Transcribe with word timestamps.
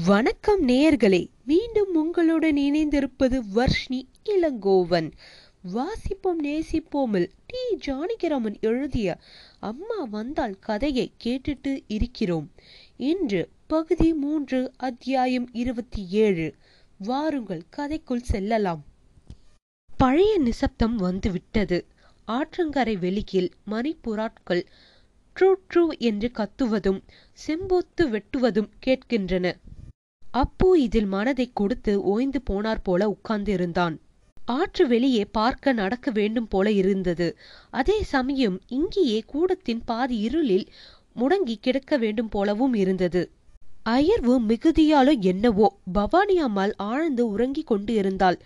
வணக்கம் 0.00 0.68
நேயர்களே 0.68 1.26
மீண்டும் 1.44 1.94
உங்களுடன் 1.94 2.56
இணைந்திருப்பது 2.56 3.40
வர்ஷ்ணி 3.52 4.08
இளங்கோவன். 4.24 5.10
வாசிப்போம் 5.74 6.36
நேசிப்போமில் 6.42 7.28
டி. 7.46 7.76
ஜானகிராமன் 7.86 8.60
எழுதிய 8.60 9.18
அம்மா 9.60 10.04
வந்தால் 10.10 10.58
கதையை 10.58 11.12
கேட்டுட்டு 11.24 11.82
இருக்கிறோம். 11.86 12.50
இன்று 12.96 13.48
பகுதி 13.66 14.14
மூன்று 14.14 14.72
அத்தியாயம் 14.76 15.48
இருபத்தி 15.52 16.06
ஏழு. 16.10 16.54
வாருங்கள் 16.98 17.62
கதைக்குள் 17.76 18.22
செல்லலாம். 18.22 18.84
பழைய 19.98 20.38
நிசப்தம் 20.38 20.96
வந்துவிட்டது. 20.96 21.86
ஆற்றங்கரை 22.28 22.98
வெளியில் 22.98 23.50
மணிப்புறாட்கள் 23.70 24.64
ட்ரூ 25.40 25.54
ட்ரூ 25.70 25.98
என்று 25.98 26.30
கத்துவதும் 26.34 27.02
செம்போத்து 27.46 28.02
வெட்டுவதும் 28.02 28.70
கேட்கின்றன. 28.86 29.54
அப்பு 30.34 30.68
இதில் 30.80 31.06
மனதை 31.06 31.46
கொடுத்து 31.52 31.92
ஓய்ந்து 32.02 32.40
போனார் 32.50 32.82
போல 32.82 33.02
உட்கார்ந்திருந்தான். 33.08 33.94
ஆற்று 34.52 34.84
வெளியே 34.86 35.24
பார்க்க 35.32 35.72
நடக்க 35.72 36.10
வேண்டும் 36.10 36.48
போல 36.48 36.70
இருந்தது. 36.72 37.28
அதே 37.70 37.98
சமயம் 38.04 38.56
இங்கேயே 38.68 39.20
கூடத்தின் 39.26 39.82
பாதி 39.84 40.16
இருளில் 40.18 40.66
முடங்கி 41.16 41.56
கிடக்க 41.60 41.96
வேண்டும் 41.96 42.28
போலவும் 42.28 42.74
இருந்தது. 42.74 43.22
அயர்வு 43.86 44.34
மிகுதியாலோ 44.40 45.12
என்னவோ 45.22 45.68
பவானி 45.92 46.36
அம்மாள் 46.38 46.74
ஆழ்ந்து 46.86 47.22
உறங்கிக் 47.28 47.66
கொண்டு 47.66 47.92
இருந்தாள் 47.94 48.38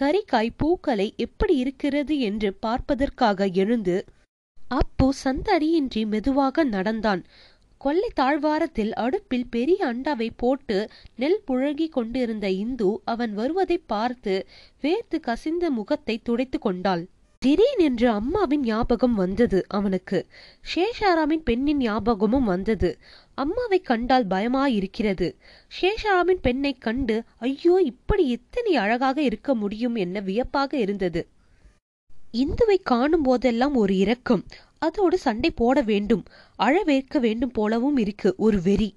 கரிக்காய் 0.00 0.56
பூக்களை 0.56 1.06
எப்படி 1.16 1.54
இருக்கிறது 1.56 2.16
என்று 2.20 2.50
பார்ப்பதற்காக 2.60 3.46
எழுந்து 3.54 3.96
அப்பு 4.70 5.06
சந்தடியின்றி 5.24 6.02
மெதுவாக 6.06 6.64
நடந்தான். 6.64 7.22
கொல்லை 7.82 8.10
தாழ்வாரத்தில் 8.14 8.92
அடுப்பில் 8.94 9.48
பெரிய 9.50 9.78
அண்டாவை 9.86 10.28
போட்டு 10.36 10.76
நெல் 11.16 11.40
புழகி 11.46 11.88
கொண்டிருந்த 11.88 12.46
இந்து 12.50 12.88
அவன் 13.04 13.32
வருவதை 13.34 13.78
பார்த்து 13.86 14.34
வேர்த்து 14.82 15.18
கசிந்த 15.20 15.70
முகத்தை 15.70 16.16
துடைத்து 16.22 16.58
கொண்டாள். 16.58 17.02
திடீரென்று 17.42 18.08
அம்மாவின் 18.10 18.62
ஞாபகம் 18.62 19.14
வந்தது 19.14 19.60
அவனுக்கு. 19.68 20.18
சேஷாராமின் 20.74 21.44
பெண்ணின் 21.44 21.76
ஞாபகமும் 21.76 22.44
வந்தது. 22.44 22.90
அம்மாவை 23.34 23.80
கண்டால் 23.80 24.26
பயமாயிருக்கிறது. 24.26 25.28
சேஷாராமின் 25.72 26.42
பெண்ணை 26.42 26.72
கண்டு 26.78 27.16
ஐயோ 27.38 27.76
இப்படி 27.84 28.26
எத்தனை 28.30 28.74
அழகாக 28.76 29.18
இருக்க 29.22 29.54
முடியும் 29.54 29.96
என்ன 29.96 30.20
வியப்பாக 30.20 30.72
இருந்தது. 30.76 31.22
இந்துவை 32.34 32.78
காணும் 32.82 33.22
போதெல்லாம் 33.22 33.74
ஒரு 33.74 33.96
இரக்கம். 33.96 34.44
அதோடு 34.82 35.18
சண்டை 35.18 35.50
போட 35.50 35.80
வேண்டும். 35.82 36.24
அழவேற்க 36.58 37.18
வேண்டும் 37.18 37.50
போலவும் 37.50 37.96
இருக்கு 37.96 38.30
ஒரு 38.38 38.60
வெறி. 38.62 38.90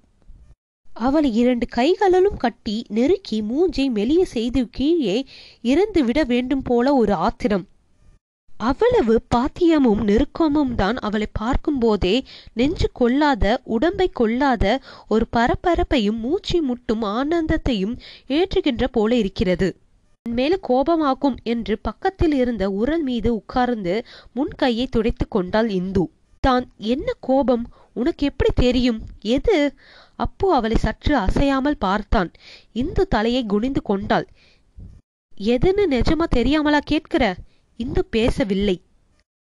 அவளை 0.86 1.30
இரண்டு 1.34 1.66
கைகளிலும் 1.68 2.36
கட்டி 2.36 2.76
நெருக்கி 2.88 3.38
மூஞ்சை 3.42 3.86
மெலிய 3.96 4.22
செய்து 4.34 4.60
கீழே 4.70 5.16
இறந்து 5.62 6.02
விட 6.04 6.20
வேண்டும் 6.24 6.62
போல 6.62 6.94
ஒரு 6.94 7.14
ஆத்திரம். 7.26 7.64
அவ்வளவு 8.60 9.14
பாத்தியமும் 9.34 10.02
நெருக்கமும் 10.10 10.74
தான் 10.74 10.98
அவளை 10.98 11.26
பார்க்கும் 11.32 11.78
போதே 11.78 12.14
நெஞ்சு 12.52 12.88
கொள்ளாத 12.92 13.44
உடம்பை 13.64 14.08
கொள்ளாத 14.12 14.64
ஒரு 15.08 15.24
பரபரப்பையும் 15.36 16.20
மூச்சு 16.20 16.58
முட்டும் 16.62 17.04
ஆனந்தத்தையும் 17.16 17.94
ஏற்றுகின்ற 18.28 18.86
போல 18.92 19.10
இருக்கிறது. 19.16 19.68
மேல 20.28 20.58
கோபமாக்கும் 20.68 21.36
என்று 21.42 21.78
பக்கத்தில் 21.78 22.32
இருந்த 22.32 22.70
உரல் 22.70 23.02
மீது 23.02 23.34
உட்கார்ந்து 23.34 24.04
முன் 24.32 24.48
கையை 24.48 24.86
துடைத்து 24.86 25.28
கொண்டாள் 25.28 25.68
இந்து. 25.68 26.10
தான் 26.40 26.70
என்ன 26.76 27.12
கோபம்? 27.20 27.72
உனக்கு 27.92 28.26
எப்படி 28.26 28.50
தெரியும்? 28.54 29.00
எது? 29.20 29.74
அப்போ 30.16 30.54
அவளை 30.54 30.76
சற்று 30.76 31.16
அசையாமல் 31.16 31.78
பார்த்தான். 31.78 32.32
இந்து 32.72 33.08
தலையை 33.08 33.46
குனிந்து 33.46 33.82
கொண்டாள். 33.82 34.26
எதுன்னு 35.40 35.84
நிஜமா 35.90 36.24
தெரியாமலா 36.36 36.78
கேட்கிற? 36.84 37.36
இந்து 37.76 38.04
பேசவில்லை. 38.04 38.80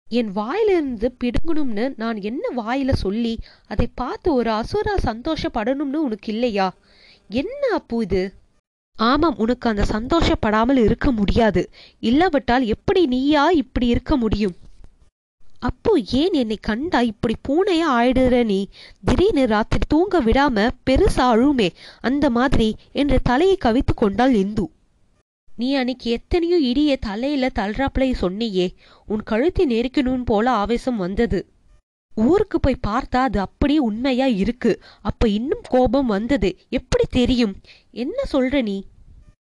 என் 0.08 0.32
வாயிலிருந்து 0.32 1.16
பிடுங்கணும்னு 1.24 1.92
நான் 1.96 2.20
என்ன 2.20 2.62
வாயில 2.62 2.92
சொல்லி 2.92 3.38
அதை 3.66 3.88
பார்த்து 3.94 4.34
ஒரு 4.34 4.50
அசுரா 4.50 4.94
சந்தோஷப்படணும்னு 5.04 5.94
உனக்கு 5.94 6.32
இல்லையா? 6.32 6.74
என்ன 7.28 7.68
அப்பு 7.72 8.02
இது? 8.02 8.34
ஆமாம் 8.98 9.36
உனக்கு 9.36 9.68
அந்த 9.68 9.84
சந்தோஷப்படாமல் 9.90 10.76
இருக்க 10.76 11.12
முடியாது. 11.12 11.70
இல்லாவிட்டால் 12.00 12.64
எப்படி 12.64 13.06
நீயா 13.06 13.50
இப்படி 13.50 13.86
இருக்க 13.86 14.16
முடியும்? 14.16 14.56
அப்போ 15.60 15.98
ஏன் 16.12 16.32
என்னை 16.32 16.58
கண்டா 16.60 17.00
இப்படி 17.00 17.34
பூனையா 17.48 17.88
ஆயிடுற 17.88 18.44
நீ? 18.44 18.68
திடீர்னு 19.04 19.46
ராத்திரி 19.46 19.82
தூங்க 19.88 20.22
விடாம 20.22 20.70
பெருசா 20.90 21.28
அழுமே 21.28 21.68
அந்த 22.00 22.30
மாதிரி 22.30 22.74
என்று 22.92 23.20
தலையை 23.22 23.56
கவித்து 23.64 23.94
கொண்டாள் 23.94 24.34
இந்து. 24.34 24.70
நீ 25.56 25.74
அன்னைக்கு 25.74 26.10
எத்தனையோ 26.10 26.58
இடிய 26.58 26.96
தலையில 26.98 27.50
தள்ளுறாப்புல 27.54 28.14
சொன்னியே. 28.20 28.74
உன் 29.06 29.22
கழுத்தை 29.22 29.66
நெருக்கணும் 29.66 30.24
போல 30.24 30.50
ஆவேசம் 30.50 30.96
வந்தது. 30.96 31.46
ஊருக்கு 32.26 32.60
போய் 32.60 32.84
பார்த்தா 32.86 33.16
அது 33.16 33.40
அப்படியே 33.40 33.78
உண்மையா 33.78 34.26
இருக்கு. 34.26 34.80
அப்ப 35.00 35.28
இன்னும் 35.28 35.64
கோபம் 35.68 36.06
வந்தது. 36.06 36.56
எப்படி 36.68 37.04
தெரியும்? 37.10 37.56
என்ன 37.90 38.22
சொல்ற 38.32 38.62
நீ? 38.62 38.84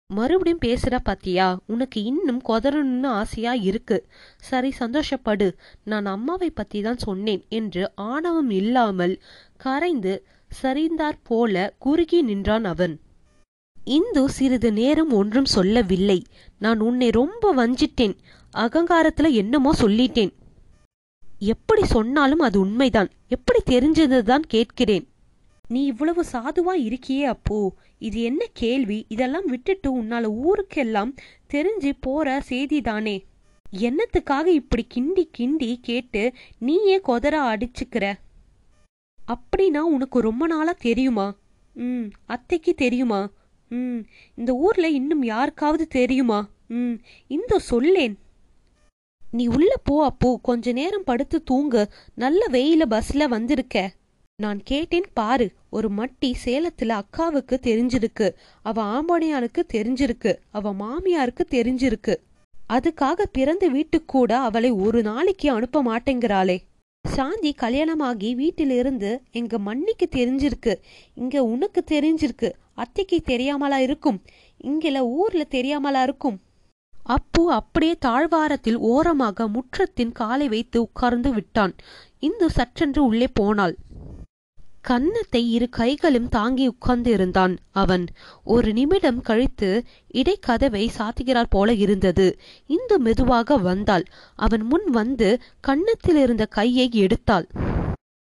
மறுபடியும் 0.06 0.64
பேசுற 0.64 0.98
பாத்தியா? 1.02 1.58
உனக்கு 1.66 2.02
இன்னும் 2.02 2.42
கொதறணும்னு 2.48 3.06
ஆசையா 3.06 3.52
இருக்கு. 3.52 4.06
சரி 4.38 4.72
சந்தோஷப்படு. 4.78 5.52
நான் 5.84 6.06
அம்மாவை 6.06 6.50
பத்தி 6.50 6.80
தான் 6.80 6.98
சொன்னேன் 6.98 7.44
என்று 7.48 7.90
ஆணவம் 7.94 8.50
இல்லாமல் 8.50 9.20
கரைந்து 9.56 10.26
சரிந்தாற் 10.62 11.22
போல 11.22 11.74
குறுகி 11.78 12.22
நின்றான் 12.22 12.64
அவன். 12.64 13.00
இந்து 13.84 14.28
சிறிது 14.28 14.72
நேரம் 14.72 15.12
ஒன்றும் 15.12 15.44
சொல்லவில்லை. 15.44 16.22
நான் 16.58 16.80
உன்னை 16.80 17.10
ரொம்ப 17.10 17.54
வஞ்சிட்டேன். 17.54 18.16
அகங்காரத்துல 18.56 19.30
என்னமோ 19.32 19.72
சொல்லிட்டேன். 19.80 20.32
எப்படி 21.44 21.84
சொன்னாலும் 21.84 22.38
அது 22.38 22.60
உண்மைதான். 22.60 23.10
எப்படி 23.28 23.60
தெரிஞ்சதுதான் 23.70 24.42
கேட்கிறேன். 24.48 25.08
நீ 25.68 25.84
இவ்வளவு 25.84 26.24
சாதுவா 26.32 26.74
இருக்கியே 26.80 27.22
அப்போ? 27.22 27.74
இது 27.98 28.22
என்ன 28.22 28.46
கேள்வி? 28.52 29.04
இதெல்லாம் 29.08 29.44
விட்டுட்டு 29.44 30.02
உன்னால 30.02 30.32
ஊருக்கெல்லாம் 30.44 31.14
தெரிஞ்சு 31.54 31.92
போற 32.00 32.42
செய்திதானே? 32.48 33.24
என்னத்துக்காக 33.78 34.46
இப்படி 34.46 34.86
கிண்டி 34.94 35.28
கிண்டி 35.38 35.76
கேட்டு 35.80 36.32
நீயே 36.58 36.98
கொதற 36.98 37.52
அடிச்சுக்கிற? 37.54 38.12
அப்படின்னா 39.26 39.78
உனக்கு 39.78 40.20
ரொம்ப 40.20 40.46
நாளா 40.46 40.74
தெரியுமா? 40.78 41.34
ம் 41.72 42.04
அத்தைக்கு 42.24 42.74
தெரியுமா? 42.74 43.30
ம் 43.68 43.98
இந்த 44.34 44.52
ஊர்ல 44.52 44.88
இன்னும் 44.88 45.22
யாருக்காவது 45.22 45.86
தெரியுமா? 45.86 46.48
ம் 46.68 46.94
இந்த 47.26 47.58
சொல்லேன். 47.58 48.18
நீ 49.32 49.46
உள்ள 49.46 49.74
போ 49.82 50.04
அப்போ 50.04 50.38
கொஞ்ச 50.42 50.72
நேரம் 50.72 51.04
படுத்து 51.04 51.42
தூங்கு. 51.42 51.88
நல்ல 52.14 52.46
வெயில 52.50 52.82
பஸ்ல 52.90 53.24
வந்திருக்க. 53.24 53.92
நான் 54.38 54.60
கேட்டேன் 54.62 55.08
பாரு 55.12 55.52
ஒரு 55.70 55.88
மட்டி 55.88 56.32
சேலத்துல 56.44 57.02
அக்காவுக்கு 57.02 57.56
தெரிஞ்சிருக்கு. 57.68 58.34
அவ 58.62 58.84
ஆம்படையானுக்கு 58.92 59.62
தெரிஞ்சிருக்கு 59.72 60.34
அவ 60.50 60.74
மாமியாருக்கு 60.74 61.44
தெரிஞ்சிருக்கு. 61.50 62.14
அதுக்காக 62.68 63.22
பிறந்த 63.32 63.68
வீட்டுக்கு 63.68 64.06
கூட 64.06 64.38
அவளை 64.38 64.70
ஒரு 64.70 65.02
நாளைக்கு 65.02 65.50
அனுப்ப 65.50 65.82
மாட்டேங்கிறாளே. 65.84 66.58
சாந்தி 67.08 67.52
கல்யாணமாகி 67.52 68.34
வீட்டிலிருந்து 68.34 69.22
எங்க 69.32 69.58
மண்ணிக்கு 69.58 70.08
தெரிஞ்சிருக்கு. 70.10 70.74
இங்க 71.14 71.44
உனக்கு 71.44 71.84
தெரிஞ்சிருக்கு. 71.90 72.52
அத்தைக்கு 72.74 73.22
தெரியாமலா 73.26 73.76
இருக்கும். 73.76 74.22
இங்கல 74.64 74.98
ஊர்ல 74.98 75.44
தெரியாமலா 75.50 76.02
இருக்கும். 76.02 76.40
அப்பு 77.02 77.52
அப்படியே 77.52 77.94
தாழ்வாரத்தில் 77.94 78.76
ஓரமாக 78.76 79.48
முற்றத்தின் 79.48 80.12
காலை 80.12 80.48
வைத்து 80.48 80.80
உட்கார்ந்து 80.80 81.32
விட்டான். 81.32 81.74
இந்து 82.18 82.48
சற்றென்று 82.48 82.98
உள்ளே 82.98 83.28
போனாள். 83.32 83.76
கன்னத்தை 84.80 85.52
இரு 85.52 85.68
கைகளும் 85.68 86.28
தாங்கி 86.28 86.66
உட்கார்ந்து 86.66 87.10
இருந்தான் 87.10 87.58
அவன். 87.70 88.06
ஒரு 88.44 88.72
நிமிடம் 88.72 89.20
கழித்து 89.20 89.84
இடைக்கதவை 90.14 90.88
சாத்துகிறார் 90.98 91.50
போல 91.50 91.72
இருந்தது. 91.72 92.38
இந்து 92.66 92.98
மெதுவாக 92.98 93.56
வந்தாள். 93.56 94.04
அவன் 94.34 94.62
முன் 94.62 94.90
வந்து 94.90 95.40
கன்னத்தில் 95.60 96.16
இருந்த 96.16 96.46
கையை 96.46 96.90
எடுத்தாள். 96.92 97.44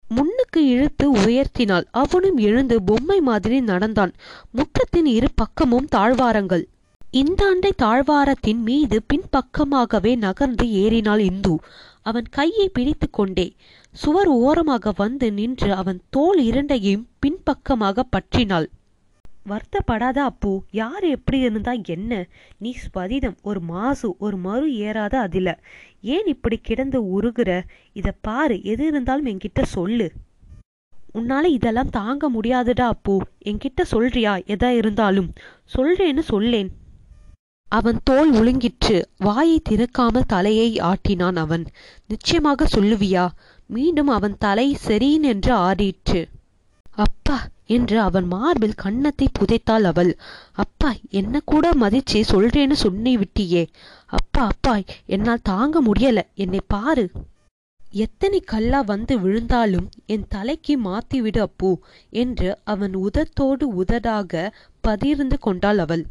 முன்னுக்கு 0.09 0.67
இழுத்து 0.67 1.13
உயர்த்தினாள். 1.13 1.85
அவனும் 1.91 2.37
எழுந்து 2.37 2.83
பொம்மை 2.83 3.21
மாதிரி 3.21 3.61
நடந்தான். 3.61 4.13
முற்றத்தின் 4.51 5.05
இரு 5.05 5.27
பக்கமும் 5.35 5.85
தாழ்வாரங்கள். 5.85 6.67
இந்தாண்டை 7.13 7.69
தாழ்வாரத்தின் 7.77 8.57
மீது 8.57 9.01
பின்பக்கமாகவே 9.13 10.15
நகர்ந்து 10.15 10.65
ஏறினாள் 10.65 11.19
இந்து. 11.19 11.59
அவன் 12.01 12.27
கையை 12.29 12.69
பிடித்து 12.69 13.09
கொண்டே 13.09 13.55
சுவர் 13.91 14.27
ஓரமாக 14.27 14.91
வந்து 14.95 15.31
நின்று 15.31 15.73
அவன் 15.73 16.01
தோல் 16.09 16.39
இரண்டையும் 16.39 17.07
பின்பக்கமாக 17.19 18.03
பற்றினாள். 18.11 18.67
வருத்தப்படாத 19.45 20.17
அப்பு 20.17 20.63
யார் 20.71 21.03
எப்படி 21.03 21.39
இருந்தா 21.39 21.71
என்ன? 21.71 22.27
நீ 22.57 22.75
ஸ்வதிதம் 22.83 23.37
ஒரு 23.41 23.59
மாசு 23.59 24.15
ஒரு 24.19 24.37
மறு 24.37 24.75
ஏறாத 24.75 25.27
அதில. 25.27 25.55
ஏன் 26.01 26.25
இப்படி 26.25 26.59
கிடந்து 26.61 27.01
உருகுற? 27.01 27.61
இத 27.93 28.13
பாரு 28.21 28.63
எது 28.63 28.85
இருந்தாலும் 28.85 29.25
என்கிட்ட 29.25 29.63
சொல்லு. 29.63 30.11
உன்னால 31.13 31.43
இதெல்லாம் 31.43 31.89
தாங்க 31.89 32.31
முடியாதுடா 32.31 32.87
அப்பு. 32.87 33.17
என்கிட்ட 33.45 33.81
சொல்றியா 33.91 34.35
எதா 34.47 34.69
இருந்தாலும். 34.69 35.33
சொல்றேன்னு 35.77 36.19
சொல்லேன். 36.19 36.69
அவன் 37.71 37.99
தோல் 38.03 38.31
உழுங்கிற்று 38.33 38.97
வாயை 39.17 39.57
திறக்காமல் 39.69 40.27
தலையை 40.27 40.69
ஆட்டினான் 40.81 41.35
அவன். 41.35 41.65
நிச்சயமாக 42.07 42.67
சொல்லுவியா 42.75 43.25
மீண்டும் 43.69 44.07
அவன் 44.07 44.35
தலை 44.37 44.67
செரீனென்று 44.85 45.53
ஆடிற்று 45.67 46.21
அப்பா 46.97 47.37
என்று 47.65 47.97
அவன் 47.99 48.27
மார்பில் 48.27 48.79
கன்னத்தை 48.83 49.27
புதைத்தாள் 49.39 49.83
அவள். 49.83 50.11
அப்பா 50.53 50.89
என்ன 51.09 51.41
கூட 51.45 51.65
மதிச்சு 51.79 52.19
சொல்றேன்னு 52.31 52.77
சொன்னி 52.85 53.13
விட்டியே. 53.17 53.63
அப்பா 54.05 54.43
அப்பா 54.43 54.73
என்னால் 55.05 55.47
தாங்க 55.51 55.81
முடியல 55.81 56.21
என்னை 56.35 56.61
பாரு. 56.67 57.05
எத்தனை 57.97 58.39
கல்லா 58.39 58.79
வந்து 58.83 59.13
விழுந்தாலும் 59.19 59.87
என் 60.05 60.25
தலைக்கு 60.29 60.73
மாத்திவிடு 60.79 61.39
அப்பு 61.39 61.71
என்று 62.13 62.49
அவன் 62.63 62.95
உதத்தோடு 63.05 63.67
உதடாக 63.81 64.51
பதிர்ந்து 64.81 65.37
கொண்டாள் 65.39 65.77
அவள். 65.77 66.03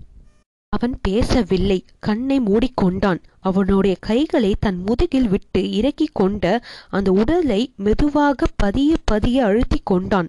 அவன் 0.70 0.98
பேசவில்லை. 1.02 1.84
கண்ணை 1.98 2.40
மூடிக்கொண்டான். 2.40 3.20
அவனுடைய 3.40 3.96
கைகளை 4.00 4.56
தன் 4.60 4.82
முதுகில் 4.82 5.28
விட்டு 5.28 5.60
இறக்கிக் 5.70 6.14
கொண்ட 6.14 6.44
அந்த 6.90 7.12
உடலை 7.12 7.72
மெதுவாக 7.76 8.46
பதிய 8.56 8.96
பதிய 9.04 9.44
அழுத்திக் 9.44 9.86
கொண்டான். 9.86 10.28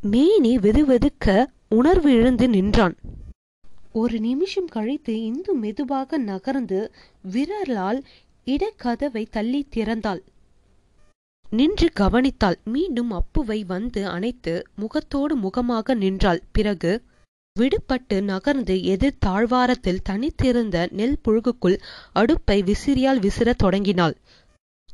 மேனி 0.00 0.56
வெதுவெதுக்க 0.56 1.46
உணர்வு 1.68 2.12
இழந்து 2.12 2.48
நின்றான். 2.48 2.96
ஒரு 3.92 4.20
நிமிஷம் 4.20 4.66
கழித்து 4.66 5.22
இந்து 5.22 5.54
மெதுவாக 5.54 6.18
நகர்ந்து 6.18 6.92
விரலால் 7.32 8.02
இடக்கதவை 8.46 9.26
தள்ளி 9.30 9.66
திறந்தாள். 9.76 10.22
நின்று 11.50 11.88
கவனித்தாள். 12.00 12.58
மீண்டும் 12.64 13.10
அப்புவை 13.10 13.64
வந்து 13.64 14.08
அணைத்து 14.08 14.54
முகத்தோடு 14.76 15.36
முகமாக 15.36 15.94
நின்றாள். 15.94 16.42
பிறகு 16.52 17.02
விடுபட்டு 17.60 18.20
நகர்ந்து 18.20 18.84
எதிர் 18.84 19.18
தாழ்வாரத்தில் 19.18 20.00
தனித்திருந்த 20.02 20.88
நெல் 20.90 21.18
புழுகுக்குள் 21.24 21.76
அடுப்பை 22.12 22.62
விசிறியால் 22.62 23.20
விசிறத் 23.20 23.58
தொடங்கினாள். 23.58 24.16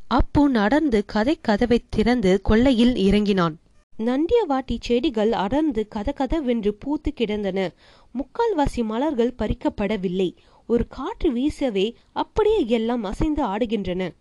அப்பு 0.08 0.48
நடந்து 0.48 1.04
கதை 1.06 1.38
கதவை 1.40 1.78
திறந்து 1.88 2.40
கொள்ளையில் 2.42 2.94
இறங்கினான். 2.96 3.56
நந்தியவாட்டி 3.98 4.76
செடிகள் 4.80 5.32
அடர்ந்து 5.32 5.88
கதகதவென்று 5.94 6.68
பூத்து 6.68 7.12
கிடந்தன. 7.12 7.72
முக்கால்வாசி 8.14 8.84
மலர்கள் 8.84 9.34
பறிக்கப்படவில்லை. 9.38 10.36
ஒரு 10.66 10.86
காற்று 10.88 11.32
வீசவே 11.32 11.94
அப்படியே 12.12 12.66
எல்லாம் 12.66 13.04
அசைந்து 13.04 13.44
ஆடுகின்றன. 13.46 14.12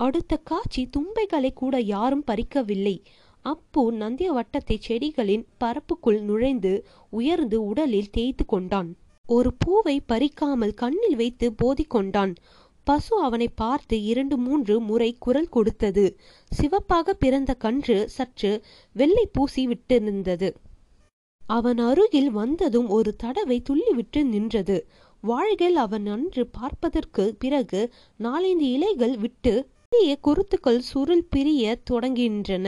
அடுத்த 0.00 0.36
காட்சி 0.36 0.90
தும்பைகளை 0.96 1.52
கூட 1.54 1.78
யாரும் 1.78 2.24
பறிக்கவில்லை. 2.26 3.02
அப்பு 3.44 3.82
நந்திய 3.92 4.28
வட்டத்தை 4.32 4.76
செடிகளின் 4.88 5.44
பரப்புக்குள் 5.60 6.20
நுழைந்து 6.20 6.72
உயர்ந்து 7.10 7.58
உடலில் 7.64 8.10
தேய்த்து 8.10 8.44
கொண்டான். 8.44 8.90
ஒரு 9.26 9.50
பூவை 9.58 9.96
பறிக்காமல் 10.08 10.74
கண்ணில் 10.74 11.16
வைத்து 11.16 11.48
போதிக்கொண்டான் 11.62 12.32
பசு 12.86 13.14
அவனை 13.20 13.48
பார்த்து 13.54 13.96
இரண்டு 14.02 14.36
மூன்று 14.36 14.74
முறை 14.80 15.16
குரல் 15.18 15.48
கொடுத்தது. 15.48 16.04
சிவப்பாக 16.50 17.14
பிறந்த 17.14 17.54
கன்று 17.54 18.08
சற்று 18.08 18.52
வெள்ளை 18.96 19.24
பூசி 19.32 19.62
விட்டிருந்தது. 19.68 20.48
அவன் 21.42 21.78
அருகில் 21.78 22.30
வந்ததும் 22.30 22.88
ஒரு 22.88 23.16
தடவை 23.16 23.62
துள்ளிவிட்டு 23.70 24.22
நின்றது. 24.24 24.76
வாழ்கள் 25.20 25.76
அவன் 25.76 26.06
அன்று 26.06 26.46
பார்ப்பதற்கு 26.46 27.34
பிறகு 27.38 27.80
நாலைந்து 28.16 28.66
இலைகள் 28.70 29.16
விட்டு 29.16 29.54
பெரிய 29.88 30.16
குருத்துக்கள் 30.20 30.80
சுருள் 30.80 31.24
பிரிய 31.30 31.78
தொடங்குகின்றன. 31.90 32.66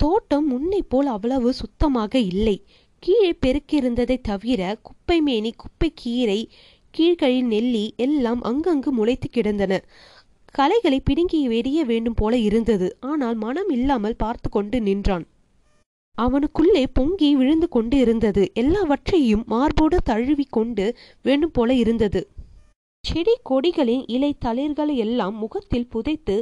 தோட்டம் 0.00 0.46
முன்னை 0.50 0.80
போல் 0.88 1.06
அவ்வளவு 1.06 1.48
சுத்தமாக 1.52 2.12
இல்லை. 2.32 2.56
கீழே 3.02 3.30
பெருக்கியிருந்ததை 3.42 4.16
தவிர 4.20 4.60
குப்பை 4.82 5.18
மேனி 5.20 5.50
குப்பை 5.52 5.88
கீரை 5.94 6.40
கீழ்களில் 6.94 7.48
நெல்லி 7.52 7.84
எல்லாம் 7.96 8.40
அங்கங்கு 8.42 8.90
முளைத்து 8.98 9.28
கிடந்தன. 9.30 9.72
களைகளை 10.54 10.98
பிடுங்கி 11.00 11.40
வெறிய 11.48 11.80
வேண்டும் 11.84 12.14
போல 12.14 12.36
இருந்தது. 12.38 12.86
ஆனால் 13.00 13.34
மனம் 13.34 13.70
இல்லாமல் 13.70 14.16
பார்த்து 14.16 14.48
கொண்டு 14.50 14.80
நின்றான். 14.80 15.26
அவனுக்குள்ளே 16.18 16.84
பொங்கி 16.92 17.28
விழுந்து 17.36 17.68
கொண்டு 17.68 17.96
இருந்தது. 17.98 18.42
எல்லாவற்றையும் 18.54 19.44
மார்போடு 19.46 19.98
தழுவி 20.04 20.46
கொண்டு 20.50 20.86
வேண்டும் 21.24 21.50
போல 21.50 21.74
இருந்தது. 21.74 22.22
செடி 23.04 23.34
கொடிகளின் 23.50 24.04
இலை 24.06 24.32
தளிர்களை 24.44 24.96
எல்லாம் 24.96 25.36
முகத்தில் 25.36 25.88
புதைத்து 25.88 26.36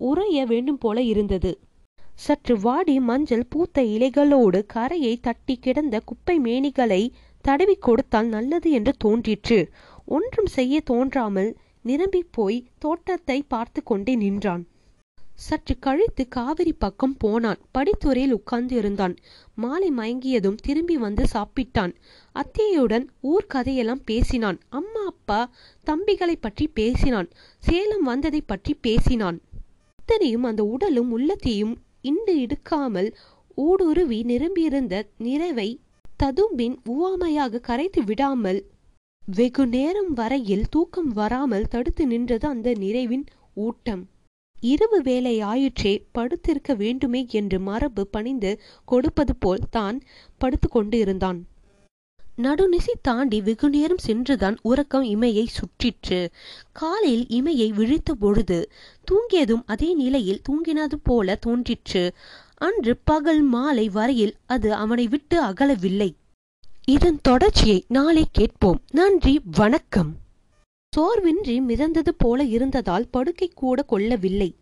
உறைய 0.00 0.38
வேண்டும் 0.46 0.78
போல 0.78 1.02
இருந்தது. 1.02 1.52
சற்று 2.24 2.54
வாடி 2.58 2.94
மஞ்சள் 3.00 3.44
பூத்த 3.48 3.82
இலைகளோடு 3.94 4.58
கரையை 4.66 5.14
தட்டி 5.20 5.54
கிடந்த 5.56 5.96
குப்பை 6.00 6.36
மேனிகளை 6.38 7.02
தடவி 7.44 7.76
கொடுத்தால் 7.76 8.28
நல்லது 8.28 8.68
என்று 8.70 8.92
தோன்றிற்று. 9.04 9.58
ஒன்றும் 10.06 10.50
செய்ய 10.56 10.80
தோன்றாமல் 10.80 11.50
நிரம்பி 11.82 12.22
போய் 12.30 12.58
தோட்டத்தை 12.78 13.38
பார்த்து 13.48 13.80
கொண்டே 13.82 14.14
நின்றான். 14.14 14.64
சற்று 15.36 15.74
கழித்து 15.78 16.22
காவிரி 16.28 16.72
பக்கம் 16.84 17.16
போனான். 17.16 17.60
படித்துறையில் 17.76 18.34
உட்கார்ந்து 18.38 18.74
இருந்தான் 18.76 19.14
மாலை 19.54 19.90
மயங்கியதும் 19.90 20.58
திரும்பி 20.66 20.96
வந்து 20.96 21.24
சாப்பிட்டான். 21.34 21.92
அத்தையுடன் 22.34 23.06
ஊர் 23.30 23.46
கதையெல்லாம் 23.46 24.02
பேசினான். 24.04 24.58
அம்மா 24.70 25.04
அப்பா 25.12 25.40
தம்பிகளை 25.86 26.36
பற்றி 26.40 26.66
பேசினான். 26.80 27.30
சேலம் 27.62 28.08
வந்ததை 28.10 28.42
பற்றி 28.42 28.74
பேசினான். 28.88 29.38
அத்தனையும் 29.98 30.48
அந்த 30.50 30.62
உடலும் 30.74 31.10
உள்ளத்தையும் 31.10 31.74
இண்டு 32.04 32.32
இடுக்காமல் 32.40 33.08
ஊடுருவி 33.58 34.18
நிரம்பியிருந்த 34.22 34.94
நிறைவை 35.18 35.68
ததும்பின் 36.22 36.76
உவாமையாக 36.84 37.60
கரைத்து 37.60 38.02
விடாமல் 38.04 38.60
வெகு 39.22 39.64
நேரம் 39.66 40.12
வரையில் 40.12 40.68
தூக்கம் 40.70 41.10
வராமல் 41.12 41.68
தடுத்து 41.68 42.04
நின்றது 42.06 42.48
அந்த 42.48 42.70
நிறைவின் 42.74 43.26
ஊட்டம். 43.56 44.02
இரவு 44.56 44.98
வேலை 45.02 45.34
ஆயிற்றே 45.42 45.92
படுத்திருக்க 46.18 46.74
வேண்டுமே 46.76 47.26
என்று 47.30 47.58
மரபு 47.60 48.02
பணிந்து 48.06 48.50
கொடுப்பது 48.84 49.34
போல் 49.36 49.68
தான் 49.70 49.98
படுத்து 50.40 50.68
கொண்டு 50.68 50.98
இருந்தான். 50.98 51.38
நடுநிசி 52.42 52.92
தாண்டி 53.02 53.40
வெகு 53.40 53.70
நேரம் 53.70 53.98
சென்றுதான் 53.98 54.58
உறக்கம் 54.62 55.02
இமையை 55.02 55.46
சுற்றிற்று. 55.46 56.28
காலையில் 56.72 57.26
இமையை 57.28 57.68
விழித்த 57.68 58.14
பொழுது 58.14 58.70
தூங்கியதும் 59.10 59.62
அதே 59.66 59.94
நிலையில் 59.94 60.40
தூங்கினது 60.48 60.94
போல 61.02 61.34
தோன்றிற்று. 61.34 62.12
அன்று 62.56 62.96
பகல் 63.04 63.42
மாலை 63.42 63.88
வரையில் 63.88 64.34
அது 64.46 64.74
அவனை 64.74 65.06
விட்டு 65.06 65.42
அகலவில்லை. 65.42 66.14
இதன் 66.86 67.18
தொடர்ச்சியை 67.22 67.84
நாளை 67.88 68.26
கேட்போம். 68.32 68.80
நன்றி 68.90 69.40
வணக்கம். 69.56 70.16
சோர்வின்றி 70.96 71.60
மிதந்தது 71.68 72.08
போல 72.18 72.44
இருந்ததால் 72.44 73.08
படுக்கை 73.10 73.50
கூட 73.54 73.82
கொள்ளவில்லை. 73.82 74.54